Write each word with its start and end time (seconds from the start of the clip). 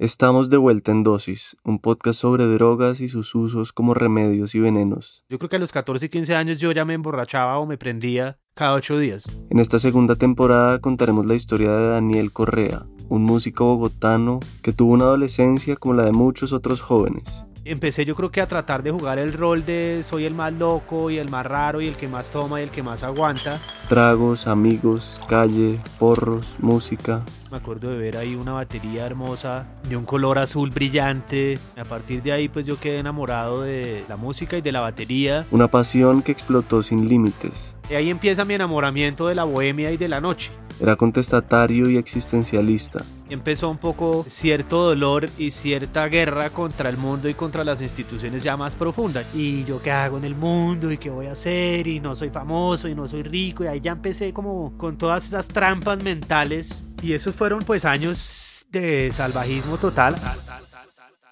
Estamos 0.00 0.48
de 0.48 0.58
vuelta 0.58 0.92
en 0.92 1.02
Dosis, 1.02 1.56
un 1.64 1.80
podcast 1.80 2.20
sobre 2.20 2.46
drogas 2.46 3.00
y 3.00 3.08
sus 3.08 3.34
usos 3.34 3.72
como 3.72 3.94
remedios 3.94 4.54
y 4.54 4.60
venenos. 4.60 5.24
Yo 5.28 5.40
creo 5.40 5.48
que 5.48 5.56
a 5.56 5.58
los 5.58 5.72
14 5.72 6.06
y 6.06 6.08
15 6.08 6.36
años 6.36 6.60
yo 6.60 6.70
ya 6.70 6.84
me 6.84 6.94
emborrachaba 6.94 7.58
o 7.58 7.66
me 7.66 7.78
prendía 7.78 8.38
cada 8.54 8.74
ocho 8.74 8.96
días. 8.96 9.24
En 9.50 9.58
esta 9.58 9.80
segunda 9.80 10.14
temporada 10.14 10.78
contaremos 10.78 11.26
la 11.26 11.34
historia 11.34 11.72
de 11.72 11.88
Daniel 11.88 12.30
Correa, 12.30 12.86
un 13.08 13.24
músico 13.24 13.64
bogotano 13.64 14.38
que 14.62 14.72
tuvo 14.72 14.92
una 14.92 15.06
adolescencia 15.06 15.74
como 15.74 15.94
la 15.94 16.04
de 16.04 16.12
muchos 16.12 16.52
otros 16.52 16.80
jóvenes 16.80 17.44
empecé 17.70 18.04
yo 18.04 18.14
creo 18.14 18.30
que 18.30 18.40
a 18.40 18.48
tratar 18.48 18.82
de 18.82 18.90
jugar 18.90 19.18
el 19.18 19.32
rol 19.32 19.64
de 19.64 20.02
soy 20.02 20.24
el 20.24 20.34
más 20.34 20.52
loco 20.52 21.10
y 21.10 21.18
el 21.18 21.28
más 21.28 21.44
raro 21.44 21.80
y 21.80 21.86
el 21.86 21.96
que 21.96 22.08
más 22.08 22.30
toma 22.30 22.60
y 22.60 22.64
el 22.64 22.70
que 22.70 22.82
más 22.82 23.02
aguanta. 23.02 23.60
Tragos, 23.88 24.46
amigos, 24.46 25.20
calle, 25.28 25.80
porros, 25.98 26.56
música. 26.60 27.22
Me 27.50 27.56
acuerdo 27.56 27.90
de 27.90 27.96
ver 27.96 28.16
ahí 28.16 28.34
una 28.34 28.52
batería 28.52 29.06
hermosa 29.06 29.66
de 29.88 29.96
un 29.96 30.04
color 30.04 30.38
azul 30.38 30.70
brillante. 30.70 31.58
A 31.76 31.84
partir 31.84 32.22
de 32.22 32.32
ahí 32.32 32.48
pues 32.48 32.66
yo 32.66 32.78
quedé 32.78 32.98
enamorado 32.98 33.62
de 33.62 34.04
la 34.08 34.16
música 34.16 34.58
y 34.58 34.60
de 34.60 34.72
la 34.72 34.80
batería. 34.80 35.46
Una 35.50 35.68
pasión 35.68 36.22
que 36.22 36.32
explotó 36.32 36.82
sin 36.82 37.08
límites. 37.08 37.76
Y 37.90 37.94
ahí 37.94 38.10
empieza 38.10 38.44
mi 38.44 38.54
enamoramiento 38.54 39.26
de 39.26 39.34
la 39.34 39.44
bohemia 39.44 39.90
y 39.90 39.96
de 39.96 40.08
la 40.08 40.20
noche. 40.20 40.52
Era 40.80 40.94
contestatario 40.94 41.90
y 41.90 41.96
existencialista. 41.96 43.04
Empezó 43.28 43.68
un 43.68 43.78
poco 43.78 44.24
cierto 44.28 44.84
dolor 44.84 45.28
y 45.36 45.50
cierta 45.50 46.06
guerra 46.06 46.50
contra 46.50 46.88
el 46.88 46.96
mundo 46.96 47.28
y 47.28 47.34
contra 47.34 47.64
las 47.64 47.82
instituciones 47.82 48.44
ya 48.44 48.56
más 48.56 48.76
profundas. 48.76 49.26
Y 49.34 49.64
yo 49.64 49.82
qué 49.82 49.90
hago 49.90 50.18
en 50.18 50.24
el 50.24 50.36
mundo 50.36 50.92
y 50.92 50.98
qué 50.98 51.10
voy 51.10 51.26
a 51.26 51.32
hacer 51.32 51.86
y 51.88 51.98
no 51.98 52.14
soy 52.14 52.30
famoso 52.30 52.88
y 52.88 52.94
no 52.94 53.08
soy 53.08 53.24
rico. 53.24 53.64
Y 53.64 53.66
ahí 53.66 53.80
ya 53.80 53.92
empecé 53.92 54.32
como 54.32 54.78
con 54.78 54.96
todas 54.96 55.26
esas 55.26 55.48
trampas 55.48 56.02
mentales. 56.02 56.84
Y 57.02 57.12
esos 57.12 57.34
fueron 57.34 57.60
pues 57.60 57.84
años 57.84 58.66
de 58.70 59.12
salvajismo 59.12 59.78
total. 59.78 60.14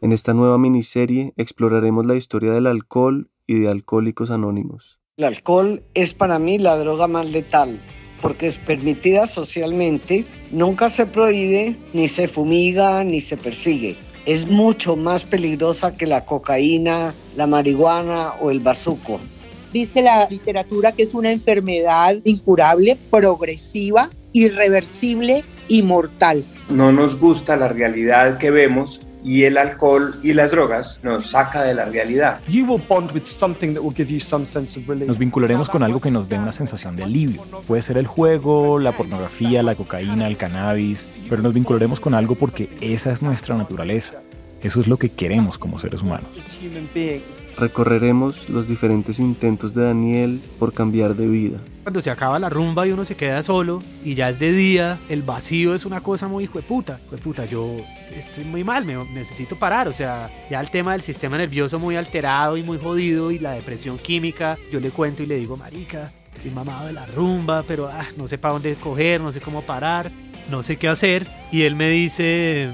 En 0.00 0.12
esta 0.12 0.34
nueva 0.34 0.56
miniserie 0.56 1.32
exploraremos 1.36 2.06
la 2.06 2.14
historia 2.14 2.52
del 2.52 2.68
alcohol 2.68 3.28
y 3.46 3.58
de 3.58 3.68
alcohólicos 3.68 4.30
anónimos. 4.30 5.00
El 5.16 5.24
alcohol 5.24 5.82
es 5.94 6.14
para 6.14 6.38
mí 6.38 6.58
la 6.58 6.76
droga 6.76 7.06
más 7.06 7.30
letal 7.30 7.80
porque 8.22 8.46
es 8.46 8.56
permitida 8.56 9.26
socialmente, 9.26 10.24
nunca 10.50 10.88
se 10.88 11.04
prohíbe, 11.04 11.76
ni 11.92 12.08
se 12.08 12.28
fumiga, 12.28 13.04
ni 13.04 13.20
se 13.20 13.36
persigue. 13.36 13.98
Es 14.24 14.48
mucho 14.48 14.96
más 14.96 15.24
peligrosa 15.24 15.94
que 15.94 16.06
la 16.06 16.24
cocaína, 16.24 17.12
la 17.36 17.46
marihuana 17.46 18.34
o 18.40 18.50
el 18.50 18.60
bazuco. 18.60 19.20
Dice 19.72 20.00
la 20.00 20.28
literatura 20.30 20.92
que 20.92 21.02
es 21.02 21.12
una 21.12 21.32
enfermedad 21.32 22.18
incurable, 22.24 22.96
progresiva, 23.10 24.08
irreversible 24.32 25.44
y 25.68 25.82
mortal. 25.82 26.44
No 26.70 26.92
nos 26.92 27.18
gusta 27.18 27.56
la 27.56 27.68
realidad 27.68 28.38
que 28.38 28.50
vemos 28.50 29.00
y 29.24 29.44
el 29.44 29.58
alcohol 29.58 30.18
y 30.22 30.32
las 30.32 30.50
drogas 30.50 31.00
nos 31.02 31.26
saca 31.26 31.62
de 31.62 31.74
la 31.74 31.84
realidad. 31.86 32.40
Nos 35.06 35.18
vincularemos 35.18 35.68
con 35.68 35.82
algo 35.82 36.00
que 36.00 36.10
nos 36.10 36.28
dé 36.28 36.38
una 36.38 36.52
sensación 36.52 36.96
de 36.96 37.04
alivio. 37.04 37.42
Puede 37.66 37.82
ser 37.82 37.98
el 37.98 38.06
juego, 38.06 38.78
la 38.78 38.96
pornografía, 38.96 39.62
la 39.62 39.74
cocaína, 39.74 40.26
el 40.26 40.36
cannabis, 40.36 41.06
pero 41.28 41.42
nos 41.42 41.54
vincularemos 41.54 42.00
con 42.00 42.14
algo 42.14 42.34
porque 42.34 42.70
esa 42.80 43.10
es 43.10 43.22
nuestra 43.22 43.56
naturaleza. 43.56 44.21
Eso 44.62 44.80
es 44.80 44.86
lo 44.86 44.96
que 44.96 45.08
queremos 45.10 45.58
como 45.58 45.78
seres 45.80 46.02
humanos. 46.02 46.30
Recorreremos 47.58 48.48
los 48.48 48.68
diferentes 48.68 49.18
intentos 49.18 49.74
de 49.74 49.84
Daniel 49.84 50.40
por 50.60 50.72
cambiar 50.72 51.16
de 51.16 51.26
vida. 51.26 51.58
Cuando 51.82 52.00
se 52.00 52.10
acaba 52.10 52.38
la 52.38 52.48
rumba 52.48 52.86
y 52.86 52.92
uno 52.92 53.04
se 53.04 53.16
queda 53.16 53.42
solo 53.42 53.80
y 54.04 54.14
ya 54.14 54.30
es 54.30 54.38
de 54.38 54.52
día, 54.52 55.00
el 55.08 55.22
vacío 55.22 55.74
es 55.74 55.84
una 55.84 56.00
cosa 56.00 56.28
muy 56.28 56.44
hijueputa. 56.44 57.00
puta, 57.22 57.44
yo 57.44 57.76
estoy 58.14 58.44
muy 58.44 58.62
mal, 58.62 58.84
me 58.84 59.04
necesito 59.06 59.56
parar. 59.56 59.88
O 59.88 59.92
sea, 59.92 60.30
ya 60.48 60.60
el 60.60 60.70
tema 60.70 60.92
del 60.92 61.02
sistema 61.02 61.36
nervioso 61.36 61.80
muy 61.80 61.96
alterado 61.96 62.56
y 62.56 62.62
muy 62.62 62.78
jodido 62.78 63.32
y 63.32 63.40
la 63.40 63.52
depresión 63.52 63.98
química, 63.98 64.58
yo 64.70 64.78
le 64.78 64.90
cuento 64.90 65.24
y 65.24 65.26
le 65.26 65.36
digo, 65.36 65.56
marica, 65.56 66.12
estoy 66.36 66.52
mamado 66.52 66.86
de 66.86 66.92
la 66.92 67.06
rumba, 67.06 67.64
pero 67.64 67.88
ah, 67.88 68.06
no 68.16 68.28
sé 68.28 68.38
para 68.38 68.54
dónde 68.54 68.76
coger, 68.76 69.20
no 69.20 69.32
sé 69.32 69.40
cómo 69.40 69.62
parar, 69.62 70.12
no 70.50 70.62
sé 70.62 70.76
qué 70.76 70.86
hacer. 70.86 71.26
Y 71.50 71.62
él 71.62 71.74
me 71.74 71.88
dice 71.88 72.70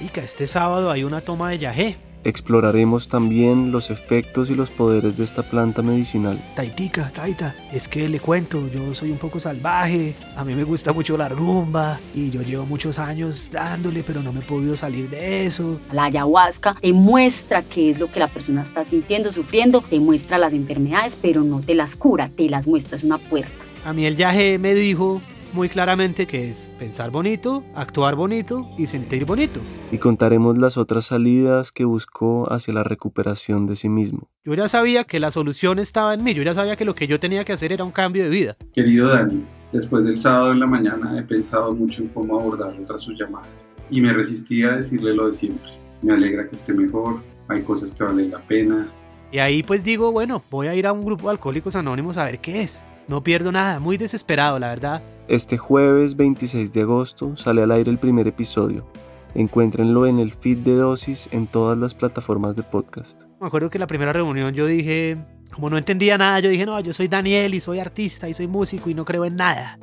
este 0.00 0.46
sábado 0.46 0.90
hay 0.90 1.04
una 1.04 1.20
toma 1.20 1.50
de 1.50 1.58
yagé. 1.58 1.96
Exploraremos 2.24 3.08
también 3.08 3.72
los 3.72 3.90
efectos 3.90 4.48
y 4.48 4.54
los 4.54 4.70
poderes 4.70 5.16
de 5.16 5.24
esta 5.24 5.42
planta 5.42 5.82
medicinal. 5.82 6.38
Taitica, 6.54 7.10
Taita, 7.12 7.56
es 7.72 7.88
que 7.88 8.08
le 8.08 8.20
cuento, 8.20 8.68
yo 8.68 8.94
soy 8.94 9.10
un 9.10 9.18
poco 9.18 9.40
salvaje, 9.40 10.14
a 10.36 10.44
mí 10.44 10.54
me 10.54 10.62
gusta 10.62 10.92
mucho 10.92 11.16
la 11.16 11.28
rumba 11.28 11.98
y 12.14 12.30
yo 12.30 12.42
llevo 12.42 12.64
muchos 12.64 13.00
años 13.00 13.50
dándole, 13.50 14.04
pero 14.04 14.22
no 14.22 14.32
me 14.32 14.40
he 14.40 14.44
podido 14.44 14.76
salir 14.76 15.10
de 15.10 15.46
eso. 15.46 15.80
La 15.92 16.04
ayahuasca 16.04 16.76
te 16.80 16.92
muestra 16.92 17.62
qué 17.62 17.90
es 17.90 17.98
lo 17.98 18.10
que 18.12 18.20
la 18.20 18.28
persona 18.28 18.62
está 18.62 18.84
sintiendo, 18.84 19.32
sufriendo, 19.32 19.80
te 19.80 19.98
muestra 19.98 20.38
las 20.38 20.52
enfermedades, 20.52 21.16
pero 21.20 21.42
no 21.42 21.60
te 21.60 21.74
las 21.74 21.96
cura, 21.96 22.30
te 22.36 22.48
las 22.48 22.68
muestra, 22.68 22.96
es 22.96 23.02
una 23.02 23.18
puerta. 23.18 23.50
A 23.84 23.92
mí 23.92 24.06
el 24.06 24.16
yaje 24.16 24.58
me 24.58 24.74
dijo 24.74 25.20
muy 25.52 25.68
claramente 25.68 26.26
que 26.26 26.48
es 26.48 26.74
pensar 26.78 27.10
bonito, 27.10 27.64
actuar 27.74 28.14
bonito 28.14 28.68
y 28.78 28.86
sentir 28.86 29.24
bonito. 29.24 29.60
Y 29.90 29.98
contaremos 29.98 30.58
las 30.58 30.76
otras 30.76 31.06
salidas 31.06 31.72
que 31.72 31.84
buscó 31.84 32.50
hacia 32.52 32.74
la 32.74 32.84
recuperación 32.84 33.66
de 33.66 33.76
sí 33.76 33.88
mismo. 33.88 34.28
Yo 34.44 34.54
ya 34.54 34.68
sabía 34.68 35.04
que 35.04 35.20
la 35.20 35.30
solución 35.30 35.78
estaba 35.78 36.14
en 36.14 36.24
mí, 36.24 36.34
yo 36.34 36.42
ya 36.42 36.54
sabía 36.54 36.76
que 36.76 36.84
lo 36.84 36.94
que 36.94 37.06
yo 37.06 37.20
tenía 37.20 37.44
que 37.44 37.52
hacer 37.52 37.72
era 37.72 37.84
un 37.84 37.92
cambio 37.92 38.24
de 38.24 38.30
vida. 38.30 38.56
Querido 38.72 39.08
Dani, 39.08 39.44
después 39.72 40.04
del 40.04 40.18
sábado 40.18 40.52
en 40.52 40.60
la 40.60 40.66
mañana 40.66 41.18
he 41.18 41.22
pensado 41.22 41.72
mucho 41.72 42.02
en 42.02 42.08
cómo 42.08 42.40
abordar 42.40 42.74
tras 42.86 43.02
su 43.02 43.12
llamada 43.12 43.48
y 43.90 44.00
me 44.00 44.12
resistí 44.12 44.62
a 44.62 44.72
decirle 44.72 45.14
lo 45.14 45.26
de 45.26 45.32
siempre. 45.32 45.70
Me 46.00 46.14
alegra 46.14 46.48
que 46.48 46.56
esté 46.56 46.72
mejor, 46.72 47.20
hay 47.48 47.62
cosas 47.62 47.92
que 47.92 48.02
valen 48.02 48.30
la 48.30 48.40
pena. 48.40 48.88
Y 49.30 49.38
ahí 49.38 49.62
pues 49.62 49.84
digo, 49.84 50.12
bueno, 50.12 50.42
voy 50.50 50.66
a 50.66 50.74
ir 50.74 50.86
a 50.86 50.92
un 50.92 51.04
grupo 51.04 51.24
de 51.24 51.32
alcohólicos 51.32 51.76
anónimos 51.76 52.16
a 52.16 52.24
ver 52.24 52.38
qué 52.38 52.62
es. 52.62 52.84
No 53.08 53.22
pierdo 53.22 53.52
nada, 53.52 53.80
muy 53.80 53.96
desesperado, 53.96 54.58
la 54.58 54.68
verdad. 54.68 55.02
Este 55.28 55.56
jueves 55.56 56.16
26 56.16 56.72
de 56.72 56.80
agosto 56.80 57.36
sale 57.36 57.62
al 57.62 57.70
aire 57.70 57.90
el 57.90 57.98
primer 57.98 58.26
episodio. 58.26 58.86
Encuéntrenlo 59.34 60.06
en 60.06 60.18
el 60.18 60.32
feed 60.32 60.58
de 60.58 60.74
Dosis 60.74 61.28
en 61.30 61.46
todas 61.46 61.78
las 61.78 61.94
plataformas 61.94 62.56
de 62.56 62.64
podcast. 62.64 63.22
Me 63.40 63.46
acuerdo 63.46 63.70
que 63.70 63.78
en 63.78 63.80
la 63.80 63.86
primera 63.86 64.12
reunión 64.12 64.52
yo 64.52 64.66
dije, 64.66 65.16
como 65.52 65.70
no 65.70 65.78
entendía 65.78 66.18
nada, 66.18 66.40
yo 66.40 66.50
dije, 66.50 66.66
no, 66.66 66.78
yo 66.80 66.92
soy 66.92 67.06
Daniel 67.06 67.54
y 67.54 67.60
soy 67.60 67.78
artista 67.78 68.28
y 68.28 68.34
soy 68.34 68.48
músico 68.48 68.90
y 68.90 68.94
no 68.94 69.04
creo 69.04 69.24
en 69.24 69.36
nada. 69.36 69.78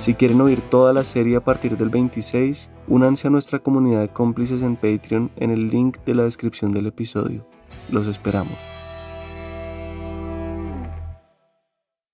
Si 0.00 0.14
quieren 0.14 0.40
oír 0.40 0.62
toda 0.62 0.94
la 0.94 1.04
serie 1.04 1.36
a 1.36 1.44
partir 1.44 1.76
del 1.76 1.90
26, 1.90 2.70
únanse 2.86 3.26
a 3.28 3.30
nuestra 3.30 3.58
comunidad 3.58 4.00
de 4.00 4.08
cómplices 4.08 4.62
en 4.62 4.76
Patreon 4.76 5.30
en 5.36 5.50
el 5.50 5.68
link 5.68 5.98
de 6.06 6.14
la 6.14 6.22
descripción 6.22 6.72
del 6.72 6.86
episodio. 6.86 7.46
Los 7.90 8.06
esperamos. 8.06 8.77